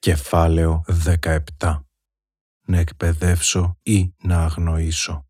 [0.00, 0.84] Κεφάλαιο
[1.58, 1.80] 17
[2.66, 5.26] Να εκπαιδεύσω ή να αγνοήσω.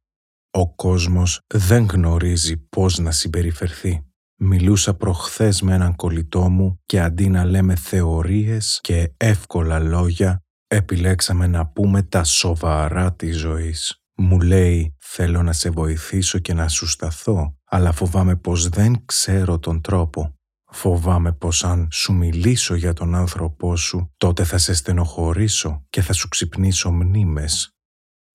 [0.50, 4.06] Ο κόσμος δεν γνωρίζει πώς να συμπεριφερθεί.
[4.36, 11.46] Μιλούσα προχθές με έναν κολλητό μου και αντί να λέμε θεωρίες και εύκολα λόγια, επιλέξαμε
[11.46, 14.02] να πούμε τα σοβαρά της ζωής.
[14.16, 19.58] Μου λέει «Θέλω να σε βοηθήσω και να σου σταθώ, αλλά φοβάμαι πως δεν ξέρω
[19.58, 20.39] τον τρόπο.
[20.70, 26.12] Φοβάμαι πως αν σου μιλήσω για τον άνθρωπό σου, τότε θα σε στενοχωρήσω και θα
[26.12, 27.70] σου ξυπνήσω μνήμες.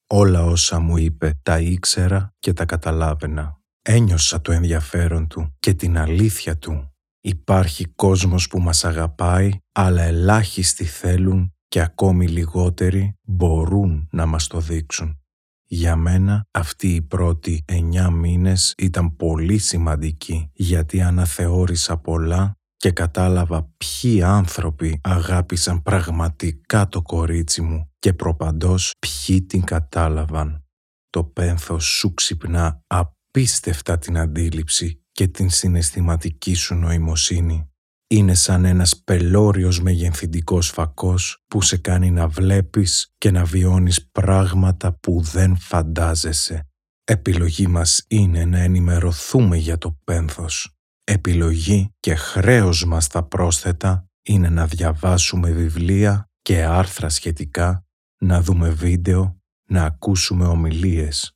[0.10, 3.60] Όλα όσα μου είπε τα ήξερα και τα καταλάβαινα.
[3.82, 6.94] Ένιωσα το ενδιαφέρον του και την αλήθεια του.
[7.22, 14.60] Υπάρχει κόσμος που μας αγαπάει, αλλά ελάχιστοι θέλουν και ακόμη λιγότεροι μπορούν να μας το
[14.60, 15.20] δείξουν.
[15.68, 23.74] Για μένα αυτοί οι πρώτοι εννιά μήνες ήταν πολύ σημαντικοί γιατί αναθεώρησα πολλά και κατάλαβα
[23.78, 30.64] ποιοι άνθρωποι αγάπησαν πραγματικά το κορίτσι μου και προπαντός ποιοι την κατάλαβαν.
[31.10, 37.70] Το πένθος σου ξυπνά απίστευτα την αντίληψη και την συναισθηματική σου νοημοσύνη
[38.16, 44.94] είναι σαν ένας πελώριος μεγενθυντικός φακός που σε κάνει να βλέπεις και να βιώνεις πράγματα
[45.00, 46.68] που δεν φαντάζεσαι.
[47.04, 50.76] Επιλογή μας είναι να ενημερωθούμε για το πένθος.
[51.04, 57.86] Επιλογή και χρέος μας τα πρόσθετα είναι να διαβάσουμε βιβλία και άρθρα σχετικά,
[58.22, 61.35] να δούμε βίντεο, να ακούσουμε ομιλίες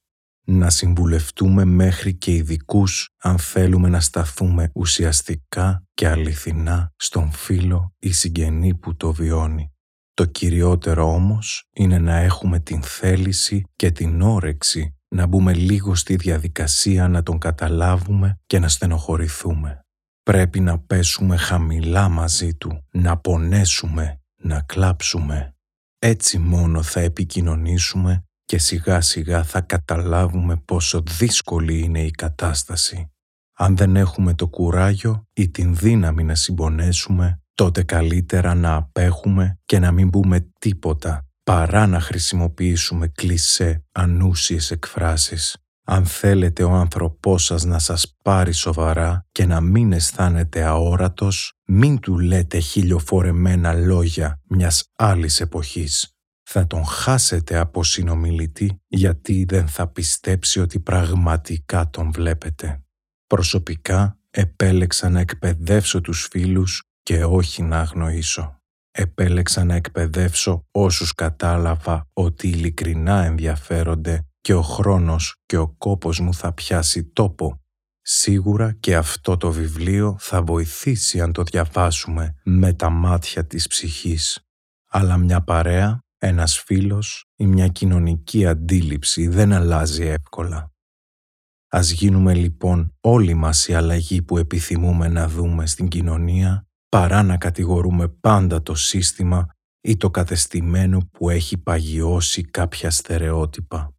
[0.51, 8.11] να συμβουλευτούμε μέχρι και ειδικούς αν θέλουμε να σταθούμε ουσιαστικά και αληθινά στον φίλο ή
[8.11, 9.71] συγγενή που το βιώνει.
[10.13, 16.15] Το κυριότερο όμως είναι να έχουμε την θέληση και την όρεξη να μπούμε λίγο στη
[16.15, 19.79] διαδικασία να τον καταλάβουμε και να στενοχωρηθούμε.
[20.23, 25.55] Πρέπει να πέσουμε χαμηλά μαζί του, να πονέσουμε, να κλάψουμε.
[25.99, 33.11] Έτσι μόνο θα επικοινωνήσουμε και σιγά σιγά θα καταλάβουμε πόσο δύσκολη είναι η κατάσταση.
[33.57, 39.79] Αν δεν έχουμε το κουράγιο ή την δύναμη να συμπονέσουμε, τότε καλύτερα να απέχουμε και
[39.79, 45.57] να μην πούμε τίποτα παρά να χρησιμοποιήσουμε κλισέ ανούσιες εκφράσεις.
[45.85, 51.99] Αν θέλετε ο άνθρωπός σας να σας πάρει σοβαρά και να μην αισθάνεται αόρατος, μην
[51.99, 56.13] του λέτε χιλιοφορεμένα λόγια μιας άλλης εποχής
[56.51, 62.83] θα τον χάσετε από συνομιλητή γιατί δεν θα πιστέψει ότι πραγματικά τον βλέπετε.
[63.27, 68.61] Προσωπικά επέλεξα να εκπαιδεύσω τους φίλους και όχι να αγνοήσω.
[68.91, 76.33] Επέλεξα να εκπαιδεύσω όσους κατάλαβα ότι ειλικρινά ενδιαφέρονται και ο χρόνος και ο κόπος μου
[76.33, 77.61] θα πιάσει τόπο.
[78.01, 84.43] Σίγουρα και αυτό το βιβλίο θα βοηθήσει αν το διαβάσουμε με τα μάτια της ψυχής.
[84.91, 90.71] Αλλά μια παρέα ένας φίλος ή μια κοινωνική αντίληψη δεν αλλάζει εύκολα.
[91.71, 97.37] Ας γίνουμε λοιπόν όλοι μας η αλλαγή που επιθυμούμε να δούμε στην κοινωνία παρά να
[97.37, 99.47] κατηγορούμε πάντα το σύστημα
[99.81, 103.93] ή το κατεστημένο που έχει παγιώσει κάποια στερεότυπα.